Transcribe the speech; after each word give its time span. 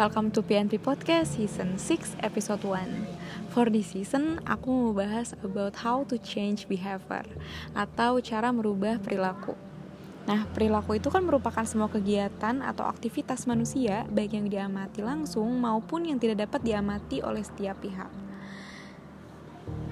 Welcome 0.00 0.32
to 0.32 0.40
PNP 0.40 0.80
Podcast 0.80 1.36
Season 1.36 1.76
6 1.76 2.24
Episode 2.24 2.64
1 2.64 3.52
For 3.52 3.68
this 3.68 3.92
season, 3.92 4.40
aku 4.48 4.72
mau 4.72 4.96
bahas 4.96 5.36
about 5.44 5.76
how 5.76 6.08
to 6.08 6.16
change 6.16 6.64
behavior 6.72 7.28
Atau 7.76 8.24
cara 8.24 8.48
merubah 8.48 8.96
perilaku. 8.96 9.52
Nah, 10.24 10.48
perilaku 10.56 10.96
itu 10.96 11.12
kan 11.12 11.20
merupakan 11.20 11.68
semua 11.68 11.92
kegiatan 11.92 12.64
atau 12.64 12.88
aktivitas 12.88 13.44
manusia 13.44 14.08
Baik 14.08 14.40
yang 14.40 14.48
diamati 14.48 15.04
langsung 15.04 15.60
maupun 15.60 16.08
yang 16.08 16.16
tidak 16.16 16.48
dapat 16.48 16.64
diamati 16.64 17.20
oleh 17.20 17.44
setiap 17.44 17.76
pihak. 17.84 18.08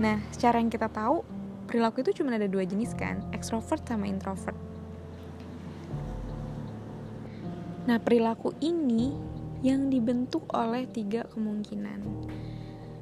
Nah, 0.01 0.25
secara 0.33 0.57
yang 0.57 0.73
kita 0.73 0.89
tahu, 0.89 1.21
perilaku 1.69 2.01
itu 2.01 2.25
cuma 2.25 2.33
ada 2.33 2.49
dua 2.49 2.65
jenis 2.65 2.97
kan 2.97 3.21
Extrovert 3.37 3.85
sama 3.85 4.09
introvert. 4.09 4.57
Nah, 7.85 8.01
perilaku 8.01 8.57
ini 8.65 9.37
yang 9.65 9.91
dibentuk 9.91 10.47
oleh 10.55 10.87
tiga 10.87 11.27
kemungkinan. 11.35 12.01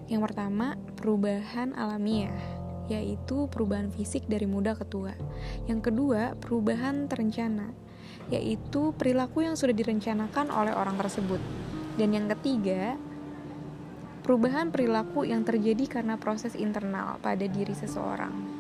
Yang 0.09 0.21
pertama, 0.31 0.79
perubahan 0.97 1.77
alamiah, 1.77 2.33
yaitu 2.89 3.51
perubahan 3.53 3.93
fisik 3.93 4.25
dari 4.31 4.49
muda 4.49 4.73
ke 4.73 4.87
tua. 4.89 5.13
Yang 5.69 5.93
kedua, 5.93 6.33
perubahan 6.39 7.11
terencana, 7.11 7.75
yaitu 8.33 8.97
perilaku 8.97 9.45
yang 9.45 9.59
sudah 9.59 9.77
direncanakan 9.77 10.49
oleh 10.49 10.73
orang 10.73 10.97
tersebut. 10.97 11.43
Dan 12.01 12.17
yang 12.17 12.31
ketiga, 12.39 12.97
perubahan 14.25 14.73
perilaku 14.73 15.29
yang 15.29 15.45
terjadi 15.45 16.01
karena 16.01 16.17
proses 16.17 16.57
internal 16.57 17.21
pada 17.21 17.45
diri 17.45 17.77
seseorang 17.77 18.56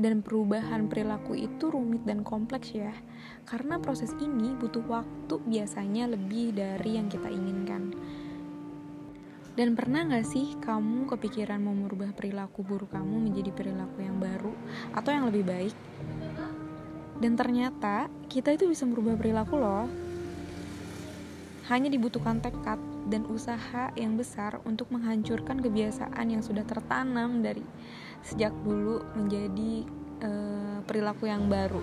dan 0.00 0.24
perubahan 0.24 0.88
perilaku 0.88 1.36
itu 1.36 1.68
rumit 1.68 2.00
dan 2.08 2.24
kompleks 2.24 2.72
ya 2.72 2.90
karena 3.44 3.76
proses 3.76 4.16
ini 4.16 4.56
butuh 4.56 4.82
waktu 4.88 5.36
biasanya 5.44 6.08
lebih 6.08 6.56
dari 6.56 6.96
yang 6.96 7.12
kita 7.12 7.28
inginkan 7.28 7.92
dan 9.60 9.76
pernah 9.76 10.08
gak 10.08 10.24
sih 10.24 10.56
kamu 10.62 11.04
kepikiran 11.04 11.60
mau 11.60 11.76
merubah 11.76 12.16
perilaku 12.16 12.64
buruk 12.64 12.96
kamu 12.96 13.28
menjadi 13.28 13.52
perilaku 13.52 14.00
yang 14.00 14.16
baru 14.16 14.56
atau 14.96 15.10
yang 15.12 15.28
lebih 15.28 15.44
baik? 15.44 15.74
Dan 17.20 17.36
ternyata 17.36 18.08
kita 18.32 18.56
itu 18.56 18.64
bisa 18.70 18.88
merubah 18.88 19.18
perilaku 19.20 19.60
loh. 19.60 19.84
Hanya 21.68 21.92
dibutuhkan 21.92 22.40
tekad 22.40 22.80
dan 23.12 23.28
usaha 23.28 23.92
yang 23.98 24.16
besar 24.16 24.62
untuk 24.64 24.88
menghancurkan 24.94 25.60
kebiasaan 25.60 26.26
yang 26.30 26.40
sudah 26.40 26.64
tertanam 26.64 27.44
dari 27.44 27.60
sejak 28.24 28.52
dulu 28.64 29.02
menjadi 29.16 29.84
uh, 30.24 30.78
perilaku 30.84 31.28
yang 31.28 31.48
baru. 31.48 31.82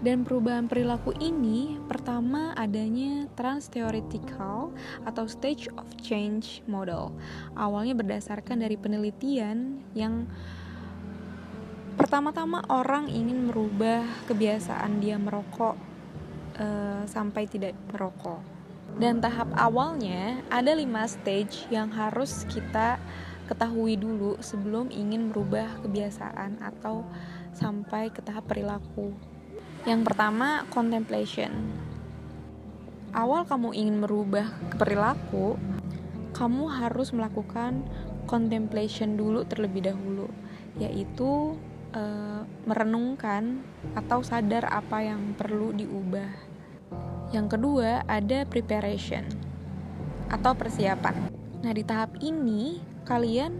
Dan 0.00 0.24
perubahan 0.24 0.64
perilaku 0.64 1.12
ini 1.20 1.76
pertama 1.84 2.56
adanya 2.56 3.28
trans-theoretical 3.36 4.72
atau 5.04 5.24
stage 5.28 5.68
of 5.76 5.84
change 6.00 6.64
model. 6.64 7.12
Awalnya 7.52 7.92
berdasarkan 7.92 8.64
dari 8.64 8.80
penelitian 8.80 9.84
yang 9.92 10.24
pertama-tama 12.00 12.64
orang 12.72 13.12
ingin 13.12 13.52
merubah 13.52 14.00
kebiasaan 14.24 15.04
dia 15.04 15.20
merokok 15.20 15.76
uh, 16.56 17.04
sampai 17.04 17.44
tidak 17.44 17.76
merokok. 17.92 18.40
Dan 18.96 19.20
tahap 19.20 19.52
awalnya 19.52 20.40
ada 20.48 20.72
lima 20.72 21.04
stage 21.04 21.68
yang 21.68 21.92
harus 21.92 22.48
kita 22.48 22.96
ketahui 23.50 23.98
dulu 23.98 24.38
sebelum 24.38 24.94
ingin 24.94 25.34
merubah 25.34 25.82
kebiasaan 25.82 26.62
atau 26.62 27.02
sampai 27.50 28.14
ke 28.14 28.22
tahap 28.22 28.46
perilaku. 28.46 29.10
Yang 29.82 30.06
pertama, 30.06 30.62
contemplation. 30.70 31.50
Awal 33.10 33.42
kamu 33.50 33.74
ingin 33.74 34.06
merubah 34.06 34.46
perilaku, 34.78 35.58
kamu 36.30 36.70
harus 36.70 37.10
melakukan 37.10 37.82
contemplation 38.30 39.18
dulu 39.18 39.42
terlebih 39.42 39.90
dahulu, 39.90 40.30
yaitu 40.78 41.58
e, 41.90 42.02
merenungkan 42.70 43.66
atau 43.98 44.22
sadar 44.22 44.70
apa 44.70 45.02
yang 45.02 45.34
perlu 45.34 45.74
diubah. 45.74 46.30
Yang 47.34 47.58
kedua, 47.58 48.06
ada 48.06 48.46
preparation 48.46 49.26
atau 50.30 50.54
persiapan. 50.54 51.34
Nah, 51.66 51.72
di 51.74 51.82
tahap 51.82 52.14
ini 52.22 52.89
kalian 53.04 53.58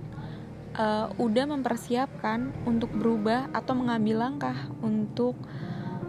uh, 0.76 1.10
udah 1.16 1.44
mempersiapkan 1.50 2.52
untuk 2.68 2.92
berubah 2.94 3.50
atau 3.50 3.74
mengambil 3.74 4.22
langkah 4.28 4.56
untuk 4.84 5.34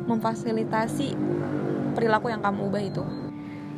memfasilitasi 0.06 1.14
perilaku 1.94 2.32
yang 2.32 2.42
kamu 2.42 2.68
ubah 2.68 2.84
itu. 2.84 3.04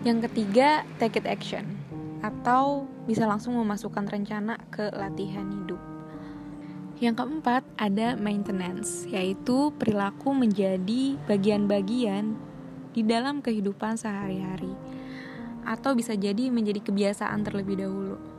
Yang 0.04 0.30
ketiga, 0.30 0.84
take 1.00 1.20
it 1.20 1.28
action 1.28 1.80
atau 2.24 2.88
bisa 3.04 3.28
langsung 3.28 3.60
memasukkan 3.60 4.08
rencana 4.08 4.56
ke 4.72 4.92
latihan 4.96 5.44
hidup. 5.52 5.80
Yang 7.04 7.20
keempat, 7.20 7.68
ada 7.76 8.16
maintenance, 8.16 9.04
yaitu 9.12 9.76
perilaku 9.76 10.32
menjadi 10.32 11.20
bagian-bagian 11.28 12.40
di 12.96 13.04
dalam 13.04 13.44
kehidupan 13.44 14.00
sehari-hari 14.00 14.72
atau 15.68 15.96
bisa 15.96 16.16
jadi 16.16 16.48
menjadi 16.48 16.80
kebiasaan 16.84 17.44
terlebih 17.44 17.84
dahulu. 17.84 18.33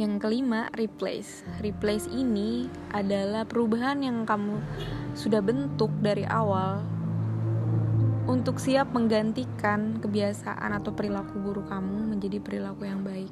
Yang 0.00 0.24
kelima, 0.24 0.72
replace. 0.72 1.44
Replace 1.60 2.08
ini 2.08 2.64
adalah 2.96 3.44
perubahan 3.44 4.00
yang 4.00 4.24
kamu 4.24 4.56
sudah 5.12 5.44
bentuk 5.44 5.92
dari 6.00 6.24
awal 6.24 6.80
untuk 8.24 8.56
siap 8.56 8.88
menggantikan 8.96 10.00
kebiasaan 10.00 10.72
atau 10.72 10.96
perilaku 10.96 11.36
buruk 11.42 11.68
kamu 11.68 12.08
menjadi 12.08 12.40
perilaku 12.40 12.88
yang 12.88 13.04
baik. 13.04 13.28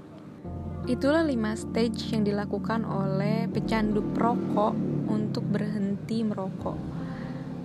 Itulah 0.85 1.25
lima 1.25 1.57
stage 1.57 2.13
yang 2.13 2.29
dilakukan 2.29 2.85
oleh 2.85 3.49
pecandu 3.49 4.05
perokok 4.13 4.77
untuk 5.09 5.45
berhenti 5.49 6.21
merokok. 6.21 6.77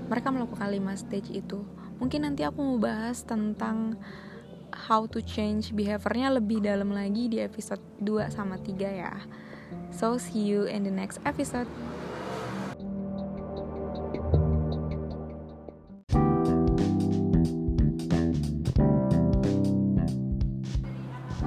Mereka 0.08 0.28
melakukan 0.32 0.72
lima 0.72 0.96
stage 0.96 1.36
itu. 1.36 1.68
Mungkin 2.00 2.28
nanti 2.28 2.48
aku 2.48 2.64
mau 2.64 2.80
bahas 2.80 3.28
tentang 3.28 4.00
how 4.76 5.08
to 5.08 5.24
change 5.24 5.72
behaviornya 5.72 6.36
lebih 6.36 6.60
dalam 6.60 6.92
lagi 6.92 7.32
di 7.32 7.40
episode 7.40 7.82
2 8.04 8.28
sama 8.28 8.60
3 8.60 8.76
ya. 8.76 9.16
So 9.96 10.20
see 10.20 10.44
you 10.44 10.68
in 10.68 10.84
the 10.84 10.92
next 10.92 11.24
episode. 11.24 11.72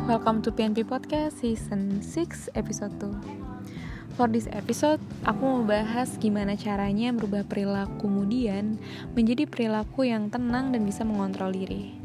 Welcome 0.08 0.40
to 0.48 0.50
PNP 0.50 0.88
Podcast 0.88 1.44
Season 1.44 2.00
6 2.00 2.48
Episode 2.56 2.96
2 2.96 3.48
For 4.16 4.26
this 4.26 4.50
episode, 4.50 4.98
aku 5.22 5.42
mau 5.46 5.62
bahas 5.62 6.18
gimana 6.18 6.58
caranya 6.58 7.14
merubah 7.14 7.46
perilaku 7.46 8.08
kemudian 8.08 8.80
menjadi 9.14 9.46
perilaku 9.46 10.10
yang 10.10 10.26
tenang 10.26 10.74
dan 10.74 10.82
bisa 10.82 11.06
mengontrol 11.06 11.54
diri. 11.54 11.97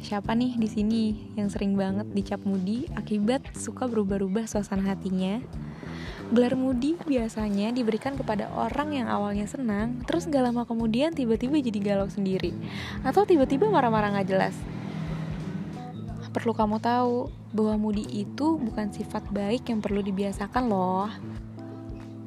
Siapa 0.00 0.32
nih 0.32 0.56
di 0.56 0.64
sini 0.64 1.02
yang 1.36 1.52
sering 1.52 1.76
banget 1.76 2.08
dicap 2.16 2.40
mudi 2.48 2.88
akibat 2.96 3.44
suka 3.52 3.84
berubah-ubah 3.84 4.48
suasana 4.48 4.96
hatinya? 4.96 5.44
Gelar 6.32 6.56
mudi 6.56 6.96
biasanya 6.96 7.68
diberikan 7.68 8.16
kepada 8.16 8.48
orang 8.56 8.96
yang 8.96 9.12
awalnya 9.12 9.44
senang, 9.44 10.00
terus 10.08 10.24
gak 10.24 10.40
lama 10.40 10.64
kemudian 10.64 11.12
tiba-tiba 11.12 11.60
jadi 11.60 11.78
galau 11.82 12.08
sendiri, 12.08 12.56
atau 13.04 13.28
tiba-tiba 13.28 13.68
marah-marah 13.68 14.16
gak 14.16 14.28
jelas. 14.30 14.56
Perlu 16.30 16.54
kamu 16.54 16.78
tahu 16.78 17.28
bahwa 17.50 17.90
mudi 17.90 18.06
itu 18.06 18.56
bukan 18.56 18.94
sifat 18.94 19.26
baik 19.34 19.68
yang 19.68 19.82
perlu 19.82 20.00
dibiasakan 20.00 20.70
loh. 20.70 21.10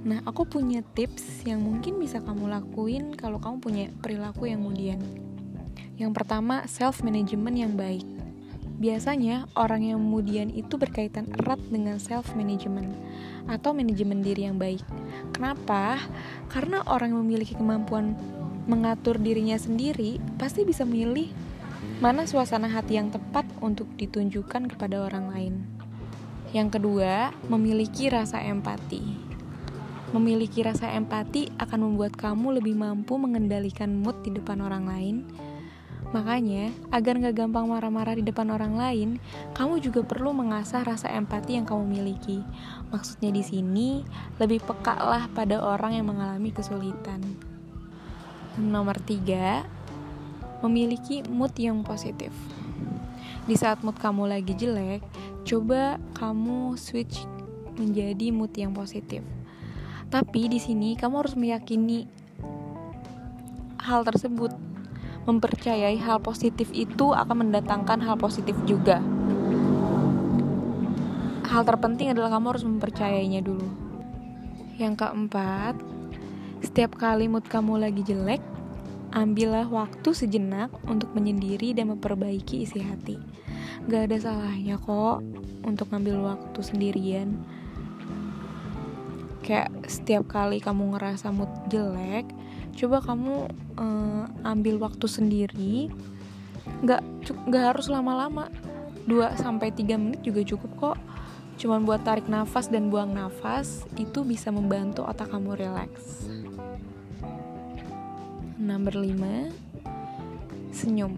Nah, 0.04 0.20
aku 0.28 0.44
punya 0.44 0.84
tips 0.84 1.48
yang 1.48 1.64
mungkin 1.64 1.96
bisa 1.96 2.20
kamu 2.20 2.52
lakuin 2.52 3.16
kalau 3.16 3.40
kamu 3.40 3.58
punya 3.64 3.86
perilaku 4.04 4.52
yang 4.52 4.60
mudian. 4.60 5.23
Yang 5.98 6.12
pertama, 6.18 6.66
self 6.66 7.06
management 7.06 7.57
yang 7.57 7.74
baik. 7.78 8.06
Biasanya, 8.81 9.45
orang 9.54 9.86
yang 9.86 10.01
kemudian 10.01 10.50
itu 10.50 10.75
berkaitan 10.75 11.30
erat 11.40 11.62
dengan 11.69 12.01
self 12.01 12.34
management 12.34 12.92
atau 13.45 13.72
manajemen 13.72 14.25
diri 14.25 14.50
yang 14.50 14.57
baik. 14.57 14.81
Kenapa? 15.31 16.01
Karena 16.50 16.81
orang 16.90 17.13
yang 17.13 17.22
memiliki 17.22 17.54
kemampuan 17.54 18.18
mengatur 18.66 19.19
dirinya 19.19 19.60
sendiri 19.60 20.18
pasti 20.40 20.63
bisa 20.63 20.88
memilih 20.88 21.30
mana 22.00 22.24
suasana 22.24 22.72
hati 22.72 22.95
yang 22.95 23.12
tepat 23.12 23.44
untuk 23.60 23.88
ditunjukkan 24.00 24.72
kepada 24.75 25.06
orang 25.06 25.30
lain. 25.30 25.54
Yang 26.56 26.80
kedua, 26.80 27.31
memiliki 27.50 28.10
rasa 28.10 28.42
empati. 28.42 29.01
Memiliki 30.13 30.62
rasa 30.62 30.94
empati 30.94 31.50
akan 31.57 31.80
membuat 31.90 32.13
kamu 32.13 32.62
lebih 32.62 32.78
mampu 32.78 33.18
mengendalikan 33.18 33.98
mood 33.98 34.22
di 34.22 34.30
depan 34.30 34.62
orang 34.62 34.86
lain 34.86 35.16
Makanya, 36.13 36.69
agar 36.94 37.18
gak 37.18 37.42
gampang 37.42 37.65
marah-marah 37.65 38.13
di 38.13 38.21
depan 38.21 38.54
orang 38.54 38.77
lain, 38.77 39.10
kamu 39.57 39.81
juga 39.81 40.06
perlu 40.06 40.30
mengasah 40.30 40.86
rasa 40.86 41.10
empati 41.10 41.57
yang 41.57 41.65
kamu 41.65 41.89
miliki. 41.89 42.45
Maksudnya 42.94 43.33
di 43.33 43.42
sini, 43.42 44.06
lebih 44.38 44.62
peka 44.62 44.94
lah 44.94 45.25
pada 45.33 45.57
orang 45.57 45.98
yang 45.98 46.13
mengalami 46.13 46.54
kesulitan. 46.54 47.18
Nomor 48.62 49.01
tiga, 49.01 49.65
memiliki 50.62 51.25
mood 51.25 51.57
yang 51.57 51.81
positif. 51.81 52.30
Di 53.50 53.57
saat 53.57 53.81
mood 53.81 53.98
kamu 53.98 54.30
lagi 54.30 54.54
jelek, 54.54 55.01
coba 55.44 55.98
kamu 56.16 56.77
switch 56.77 57.25
menjadi 57.74 58.30
mood 58.30 58.54
yang 58.54 58.71
positif. 58.71 59.25
Tapi 60.13 60.45
di 60.45 60.62
sini 60.62 60.94
kamu 60.94 61.25
harus 61.25 61.33
meyakini 61.33 62.06
hal 63.81 64.06
tersebut. 64.06 64.73
Mempercayai 65.24 65.96
hal 66.04 66.20
positif 66.20 66.68
itu 66.75 67.16
akan 67.16 67.48
mendatangkan 67.48 68.04
hal 68.04 68.20
positif 68.20 68.56
juga. 68.68 69.00
Hal 71.48 71.64
terpenting 71.64 72.12
adalah 72.12 72.34
kamu 72.36 72.46
harus 72.56 72.66
mempercayainya 72.66 73.40
dulu. 73.46 73.70
Yang 74.75 75.06
keempat, 75.06 75.78
setiap 76.66 76.98
kali 76.98 77.30
mood 77.30 77.46
kamu 77.46 77.78
lagi 77.78 78.02
jelek, 78.04 78.42
ambillah 79.14 79.70
waktu 79.70 80.12
sejenak 80.12 80.74
untuk 80.90 81.14
menyendiri 81.14 81.78
dan 81.78 81.94
memperbaiki 81.94 82.66
isi 82.66 82.81
hati. 82.81 83.22
Gak 83.86 84.12
ada 84.12 84.18
salahnya 84.18 84.81
kok 84.81 85.22
untuk 85.64 85.92
ngambil 85.94 86.36
waktu 86.36 86.60
sendirian 86.60 87.40
kayak 89.44 89.69
setiap 89.92 90.24
kali 90.31 90.64
kamu 90.64 90.96
ngerasa 90.96 91.30
mood 91.30 91.52
jelek 91.68 92.26
coba 92.74 93.02
kamu 93.02 93.48
uh, 93.78 94.25
ambil 94.48 94.81
waktu 94.81 95.06
sendiri. 95.06 95.94
Nggak 96.84 97.02
nggak 97.50 97.64
harus 97.75 97.88
lama-lama. 97.92 98.50
2 99.04 99.36
sampai 99.36 99.75
3 99.75 100.00
menit 100.00 100.22
juga 100.24 100.42
cukup 100.48 100.72
kok. 100.80 100.98
Cuman 101.60 101.86
buat 101.86 102.02
tarik 102.02 102.25
nafas 102.25 102.66
dan 102.68 102.90
buang 102.90 103.14
nafas 103.14 103.86
itu 104.02 104.25
bisa 104.25 104.50
membantu 104.50 105.06
otak 105.06 105.30
kamu 105.30 105.54
relax 105.54 106.25
Nomor 108.58 108.98
5 108.98 109.54
Senyum. 110.74 111.14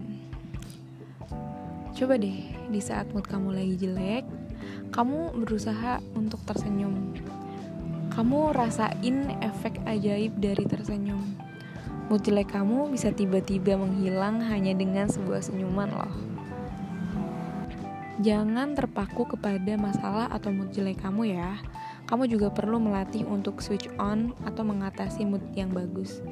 Coba 1.96 2.20
deh 2.20 2.52
di 2.68 2.80
saat 2.84 3.08
mood 3.16 3.24
kamu 3.24 3.56
lagi 3.56 3.74
jelek 3.80 4.28
Kamu 4.92 5.32
berusaha 5.32 6.02
untuk 6.12 6.44
tersenyum. 6.44 7.16
Kamu 8.12 8.52
rasain 8.52 9.32
efek 9.40 9.80
ajaib 9.88 10.36
dari 10.36 10.64
tersenyum. 10.68 11.45
Mood 12.06 12.22
jelek 12.22 12.54
kamu 12.54 12.94
bisa 12.94 13.10
tiba-tiba 13.10 13.74
menghilang 13.74 14.38
hanya 14.38 14.70
dengan 14.78 15.10
sebuah 15.10 15.42
senyuman 15.42 15.90
loh. 15.90 16.14
Jangan 18.22 18.78
terpaku 18.78 19.26
kepada 19.26 19.74
masalah 19.74 20.30
atau 20.30 20.54
mood 20.54 20.70
jelek 20.70 21.02
kamu 21.02 21.34
ya. 21.34 21.58
Kamu 22.06 22.30
juga 22.30 22.54
perlu 22.54 22.78
melatih 22.78 23.26
untuk 23.26 23.58
switch 23.58 23.90
on 23.98 24.30
atau 24.46 24.62
mengatasi 24.62 25.26
mood 25.26 25.42
yang 25.58 25.74
bagus. 25.74 26.22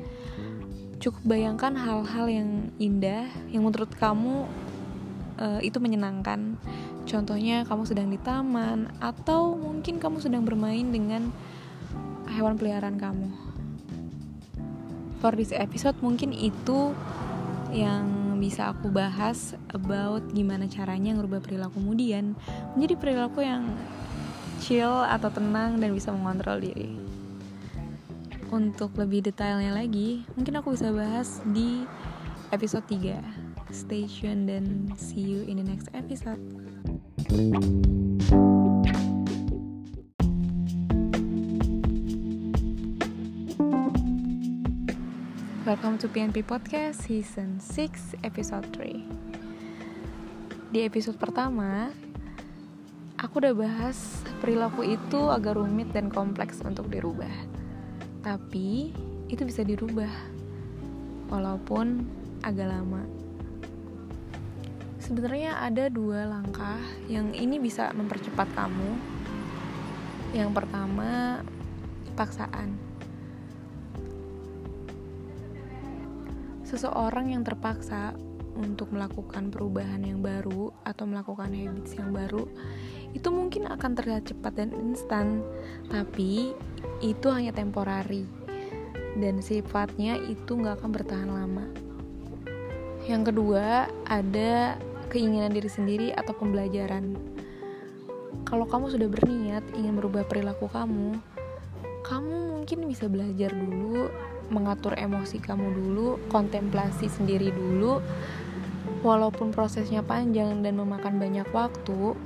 Cukup 1.03 1.27
bayangkan 1.27 1.75
hal-hal 1.75 2.31
yang 2.31 2.71
indah 2.79 3.27
yang 3.51 3.67
menurut 3.67 3.91
kamu 3.99 4.47
uh, 5.43 5.59
itu 5.59 5.83
menyenangkan. 5.83 6.55
Contohnya 7.05 7.67
kamu 7.67 7.83
sedang 7.83 8.09
di 8.15 8.17
taman 8.23 8.95
atau 9.03 9.59
mungkin 9.59 9.99
kamu 9.99 10.23
sedang 10.23 10.47
bermain 10.47 10.87
dengan 10.87 11.35
hewan 12.31 12.55
peliharaan 12.55 12.97
kamu. 12.97 13.54
For 15.25 15.33
this 15.33 15.57
episode 15.57 15.97
mungkin 16.05 16.37
itu 16.37 16.93
yang 17.73 18.37
bisa 18.37 18.77
aku 18.77 18.93
bahas 18.93 19.57
about 19.73 20.21
gimana 20.37 20.69
caranya 20.69 21.17
ngerubah 21.17 21.41
perilaku 21.41 21.81
kemudian 21.81 22.37
menjadi 22.77 22.95
perilaku 23.01 23.41
yang 23.41 23.73
chill 24.61 24.93
atau 24.93 25.33
tenang 25.33 25.81
dan 25.81 25.97
bisa 25.97 26.13
mengontrol 26.13 26.61
diri. 26.61 26.93
Untuk 28.53 28.93
lebih 29.01 29.25
detailnya 29.25 29.73
lagi, 29.73 30.29
mungkin 30.37 30.61
aku 30.61 30.77
bisa 30.77 30.93
bahas 30.93 31.41
di 31.57 31.89
episode 32.53 32.85
3. 32.93 33.17
Stay 33.73 34.05
tuned 34.05 34.53
dan 34.53 34.93
see 34.93 35.25
you 35.25 35.41
in 35.49 35.57
the 35.57 35.65
next 35.65 35.89
episode. 35.97 36.37
Welcome 45.65 45.97
to 46.05 46.13
PNP 46.13 46.45
Podcast 46.45 47.09
Season 47.09 47.57
6 47.57 48.21
Episode 48.21 48.69
3 48.77 50.69
Di 50.69 50.85
episode 50.85 51.17
pertama 51.17 51.89
Aku 53.17 53.41
udah 53.41 53.57
bahas 53.57 53.97
perilaku 54.45 54.85
itu 54.85 55.33
agak 55.33 55.57
rumit 55.57 55.89
dan 55.97 56.13
kompleks 56.13 56.61
untuk 56.61 56.93
dirubah. 56.93 57.33
Tapi 58.21 58.93
itu 59.33 59.43
bisa 59.49 59.65
dirubah 59.65 60.13
Walaupun 61.33 62.13
agak 62.45 62.69
lama. 62.69 63.09
Sebenarnya 65.01 65.65
ada 65.65 65.89
dua 65.89 66.29
langkah 66.29 66.77
yang 67.09 67.33
ini 67.33 67.57
bisa 67.57 67.89
mempercepat 67.97 68.53
kamu. 68.53 69.01
Yang 70.37 70.61
pertama 70.61 71.41
paksaan 72.21 72.94
seseorang 76.75 77.31
yang 77.31 77.47
terpaksa 77.47 78.19
untuk 78.59 78.91
melakukan 78.91 79.51
perubahan 79.55 80.03
yang 80.03 80.19
baru 80.19 80.75
atau 80.83 81.07
melakukan 81.07 81.55
habits 81.55 81.95
yang 81.95 82.11
baru 82.11 82.47
itu 83.15 83.31
mungkin 83.31 83.71
akan 83.71 83.95
terlihat 83.95 84.27
cepat 84.27 84.59
dan 84.59 84.75
instan. 84.75 85.47
Tapi 85.87 86.51
itu 86.99 87.27
hanya 87.31 87.55
temporari. 87.55 88.27
Dan 89.15 89.39
sifatnya 89.39 90.19
itu 90.19 90.59
nggak 90.59 90.83
akan 90.83 90.91
bertahan 90.91 91.31
lama. 91.31 91.71
Yang 93.07 93.31
kedua 93.31 93.87
ada 94.11 94.75
keinginan 95.15 95.55
diri 95.55 95.71
sendiri 95.71 96.09
atau 96.11 96.35
pembelajaran. 96.35 97.15
Kalau 98.43 98.67
kamu 98.67 98.91
sudah 98.91 99.07
berniat 99.07 99.63
ingin 99.79 99.95
merubah 99.95 100.27
perilaku 100.27 100.67
kamu 100.67 101.15
kamu 102.05 102.61
mungkin 102.61 102.85
bisa 102.85 103.09
belajar 103.09 103.49
dulu 103.57 104.13
mengatur 104.53 104.97
emosi 104.97 105.41
kamu 105.41 105.73
dulu, 105.73 106.21
kontemplasi 106.29 107.09
sendiri 107.09 107.53
dulu. 107.53 108.01
Walaupun 109.05 109.53
prosesnya 109.53 110.01
panjang 110.01 110.65
dan 110.65 110.81
memakan 110.81 111.21
banyak 111.21 111.49
waktu, 111.53 112.17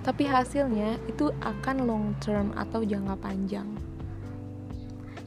tapi 0.00 0.24
hasilnya 0.24 0.96
itu 1.08 1.32
akan 1.40 1.84
long 1.84 2.06
term 2.20 2.52
atau 2.56 2.80
jangka 2.84 3.16
panjang. 3.20 3.68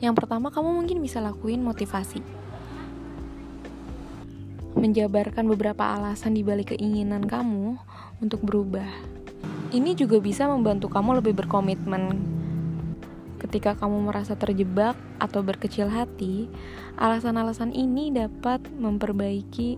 Yang 0.01 0.13
pertama, 0.19 0.49
kamu 0.49 0.83
mungkin 0.83 0.97
bisa 0.99 1.21
lakuin 1.21 1.61
motivasi. 1.61 2.19
Menjabarkan 4.73 5.45
beberapa 5.47 5.93
alasan 5.95 6.33
di 6.33 6.41
balik 6.41 6.75
keinginan 6.75 7.23
kamu 7.23 7.77
untuk 8.19 8.41
berubah. 8.41 8.89
Ini 9.73 9.97
juga 9.97 10.21
bisa 10.21 10.45
membantu 10.45 10.89
kamu 10.89 11.21
lebih 11.23 11.33
berkomitmen 11.33 12.32
Ketika 13.43 13.75
kamu 13.75 14.07
merasa 14.07 14.39
terjebak 14.39 14.95
atau 15.19 15.43
berkecil 15.43 15.91
hati, 15.91 16.47
alasan-alasan 16.95 17.75
ini 17.75 18.07
dapat 18.07 18.63
memperbaiki 18.71 19.75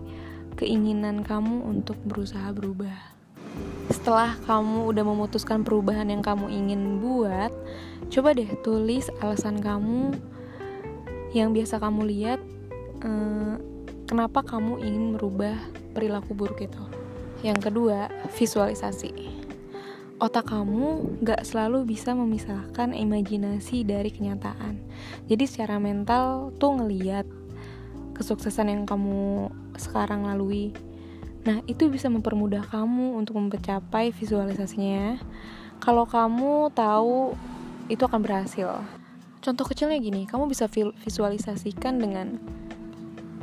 keinginan 0.54 1.26
kamu 1.26 1.66
untuk 1.66 1.98
berusaha 2.06 2.54
berubah. 2.54 2.94
Setelah 3.90 4.38
kamu 4.46 4.94
udah 4.94 5.02
memutuskan 5.02 5.66
perubahan 5.66 6.06
yang 6.06 6.22
kamu 6.22 6.46
ingin 6.46 7.02
buat, 7.02 7.50
coba 8.06 8.38
deh 8.38 8.46
tulis 8.62 9.10
alasan 9.18 9.58
kamu 9.58 10.14
yang 11.34 11.50
biasa 11.50 11.82
kamu 11.82 12.06
lihat 12.06 12.38
eh, 13.02 13.54
kenapa 14.06 14.46
kamu 14.46 14.78
ingin 14.78 15.18
merubah 15.18 15.58
perilaku 15.90 16.38
buruk 16.38 16.62
itu. 16.62 16.84
Yang 17.42 17.66
kedua, 17.70 18.14
visualisasi 18.30 19.45
otak 20.16 20.48
kamu 20.48 21.20
gak 21.20 21.44
selalu 21.44 21.84
bisa 21.84 22.16
memisahkan 22.16 22.96
imajinasi 22.96 23.84
dari 23.84 24.08
kenyataan. 24.08 24.80
Jadi 25.28 25.44
secara 25.44 25.76
mental 25.76 26.56
tuh 26.56 26.80
ngeliat 26.80 27.28
kesuksesan 28.16 28.72
yang 28.72 28.82
kamu 28.88 29.52
sekarang 29.76 30.24
lalui. 30.24 30.72
Nah, 31.44 31.60
itu 31.68 31.92
bisa 31.92 32.08
mempermudah 32.08 32.64
kamu 32.64 33.20
untuk 33.20 33.36
mencapai 33.36 34.10
visualisasinya. 34.10 35.20
Kalau 35.84 36.08
kamu 36.08 36.72
tahu 36.72 37.36
itu 37.92 38.02
akan 38.02 38.20
berhasil. 38.24 38.82
Contoh 39.44 39.68
kecilnya 39.68 40.00
gini, 40.00 40.24
kamu 40.24 40.48
bisa 40.48 40.66
visualisasikan 41.04 42.00
dengan 42.00 42.40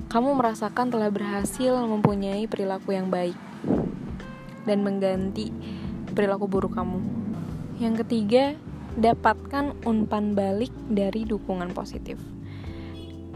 kamu 0.09 0.35
merasakan 0.35 0.89
telah 0.89 1.13
berhasil 1.13 1.73
mempunyai 1.85 2.49
perilaku 2.49 2.97
yang 2.97 3.07
baik 3.13 3.37
dan 4.67 4.83
mengganti 4.83 5.53
perilaku 6.13 6.45
buruk 6.47 6.77
kamu. 6.77 7.01
Yang 7.81 8.05
ketiga, 8.05 8.53
dapatkan 8.97 9.73
umpan 9.83 10.37
balik 10.37 10.71
dari 10.89 11.25
dukungan 11.25 11.73
positif. 11.73 12.21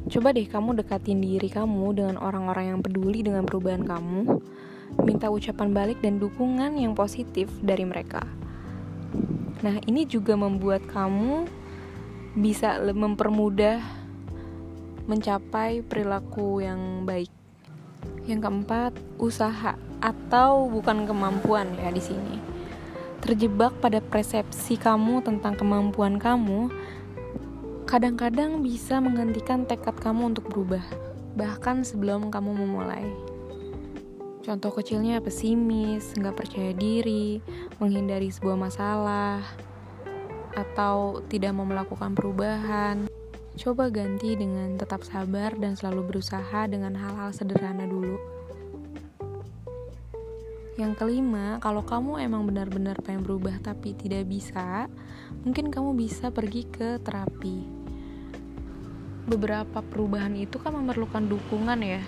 Coba 0.08 0.32
deh 0.32 0.48
kamu 0.48 0.80
dekatin 0.80 1.20
diri 1.20 1.52
kamu 1.52 1.98
dengan 1.98 2.16
orang-orang 2.22 2.78
yang 2.78 2.80
peduli 2.80 3.26
dengan 3.26 3.44
perubahan 3.44 3.84
kamu. 3.84 4.40
Minta 5.04 5.28
ucapan 5.28 5.76
balik 5.76 6.00
dan 6.00 6.16
dukungan 6.16 6.80
yang 6.80 6.96
positif 6.96 7.52
dari 7.60 7.84
mereka. 7.84 8.24
Nah, 9.66 9.82
ini 9.84 10.08
juga 10.08 10.40
membuat 10.40 10.86
kamu 10.88 11.50
bisa 12.40 12.80
mempermudah 12.80 13.82
mencapai 15.10 15.84
perilaku 15.84 16.64
yang 16.64 17.04
baik. 17.04 17.34
Yang 18.30 18.40
keempat, 18.48 18.92
usaha 19.20 19.76
atau 20.00 20.70
bukan 20.70 21.04
kemampuan 21.04 21.68
ya 21.82 21.90
di 21.92 22.00
sini. 22.00 22.57
Terjebak 23.18 23.74
pada 23.82 23.98
persepsi 24.00 24.78
kamu 24.78 25.26
tentang 25.26 25.58
kemampuan 25.58 26.22
kamu 26.22 26.70
kadang-kadang 27.88 28.60
bisa 28.62 29.00
menggantikan 29.00 29.64
tekad 29.64 29.96
kamu 29.98 30.36
untuk 30.36 30.52
berubah, 30.52 30.84
bahkan 31.40 31.88
sebelum 31.88 32.28
kamu 32.28 32.52
memulai. 32.52 33.08
Contoh 34.44 34.72
kecilnya 34.76 35.20
pesimis, 35.24 36.16
nggak 36.16 36.36
percaya 36.36 36.72
diri, 36.76 37.40
menghindari 37.80 38.32
sebuah 38.32 38.60
masalah, 38.60 39.44
atau 40.56 41.20
tidak 41.32 41.56
mau 41.56 41.64
melakukan 41.68 42.12
perubahan. 42.12 43.08
Coba 43.58 43.90
ganti 43.90 44.38
dengan 44.38 44.78
tetap 44.78 45.02
sabar 45.02 45.56
dan 45.58 45.74
selalu 45.74 46.16
berusaha 46.16 46.70
dengan 46.70 46.94
hal-hal 46.94 47.34
sederhana 47.34 47.90
dulu. 47.90 48.37
Yang 50.78 50.94
kelima, 51.02 51.58
kalau 51.58 51.82
kamu 51.82 52.22
emang 52.22 52.46
benar-benar 52.46 53.02
pengen 53.02 53.26
berubah 53.26 53.58
tapi 53.66 53.98
tidak 53.98 54.30
bisa, 54.30 54.86
mungkin 55.42 55.74
kamu 55.74 55.98
bisa 55.98 56.30
pergi 56.30 56.70
ke 56.70 57.02
terapi. 57.02 57.66
Beberapa 59.26 59.82
perubahan 59.82 60.38
itu 60.38 60.62
kan 60.62 60.78
memerlukan 60.78 61.26
dukungan 61.26 61.82
ya. 61.82 62.06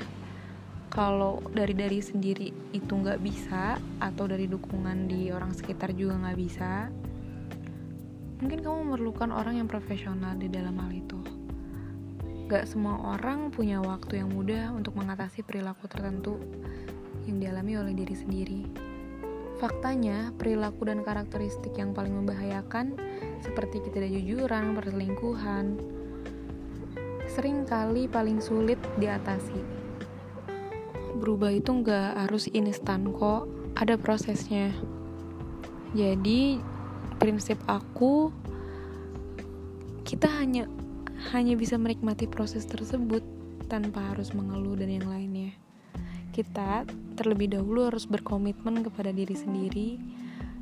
Kalau 0.93 1.41
dari 1.49 1.73
dari 1.73 1.97
sendiri 1.97 2.53
itu 2.73 2.93
nggak 2.93 3.19
bisa 3.25 3.81
atau 3.97 4.25
dari 4.29 4.45
dukungan 4.45 5.09
di 5.09 5.33
orang 5.33 5.53
sekitar 5.53 5.93
juga 5.93 6.17
nggak 6.17 6.37
bisa 6.37 6.89
mungkin 8.39 8.63
kamu 8.63 8.77
memerlukan 8.87 9.29
orang 9.35 9.59
yang 9.59 9.67
profesional 9.67 10.31
di 10.39 10.47
dalam 10.47 10.79
hal 10.79 10.91
itu. 10.95 11.19
Gak 12.47 12.65
semua 12.65 12.97
orang 13.13 13.51
punya 13.51 13.83
waktu 13.83 14.23
yang 14.23 14.31
mudah 14.31 14.73
untuk 14.73 14.95
mengatasi 14.97 15.43
perilaku 15.45 15.85
tertentu 15.85 16.39
yang 17.29 17.37
dialami 17.39 17.77
oleh 17.77 17.93
diri 17.93 18.15
sendiri. 18.17 18.61
Faktanya, 19.61 20.33
perilaku 20.39 20.87
dan 20.87 21.05
karakteristik 21.05 21.75
yang 21.77 21.93
paling 21.93 22.15
membahayakan 22.15 22.97
seperti 23.45 23.83
ketidakjujuran, 23.85 24.73
perselingkuhan, 24.73 25.65
sering 27.29 27.63
kali 27.69 28.09
paling 28.09 28.41
sulit 28.41 28.81
diatasi. 28.97 29.61
Berubah 31.19 31.53
itu 31.53 31.69
nggak 31.69 32.25
harus 32.25 32.49
instan 32.55 33.13
kok, 33.13 33.45
ada 33.77 33.99
prosesnya. 33.99 34.73
Jadi 35.93 36.57
prinsip 37.19 37.59
aku 37.67 38.31
kita 40.07 40.25
hanya 40.41 40.65
hanya 41.35 41.53
bisa 41.53 41.75
menikmati 41.75 42.25
proses 42.25 42.65
tersebut 42.65 43.21
tanpa 43.69 44.15
harus 44.15 44.33
mengeluh 44.33 44.73
dan 44.73 44.89
yang 44.89 45.05
lainnya. 45.05 45.28
Kita 46.39 46.87
terlebih 47.19 47.51
dahulu 47.51 47.91
harus 47.91 48.07
berkomitmen 48.07 48.79
kepada 48.87 49.11
diri 49.11 49.35
sendiri 49.35 49.99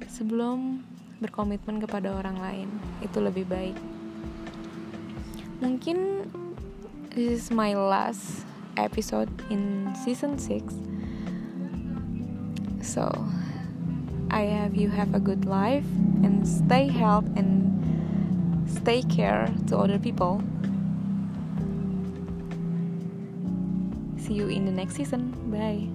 sebelum 0.10 0.82
berkomitmen 1.22 1.78
kepada 1.78 2.18
orang 2.18 2.42
lain. 2.42 2.68
Itu 3.06 3.22
lebih 3.22 3.46
baik. 3.46 3.78
Mungkin 5.62 6.26
This 7.18 7.50
is 7.50 7.50
my 7.50 7.74
last 7.74 8.46
episode 8.78 9.34
in 9.50 9.90
season 10.06 10.38
6. 10.38 10.70
So, 12.86 13.10
I 14.30 14.46
have 14.46 14.78
you 14.78 14.94
have 14.94 15.18
a 15.18 15.20
good 15.20 15.50
life 15.50 15.90
and 16.22 16.46
stay 16.46 16.86
healthy 16.86 17.34
and 17.42 17.74
stay 18.70 19.02
care 19.02 19.50
to 19.66 19.82
other 19.82 19.98
people. 19.98 20.46
See 24.28 24.34
you 24.34 24.50
in 24.50 24.66
the 24.66 24.72
next 24.72 24.96
season. 24.96 25.32
Bye. 25.48 25.88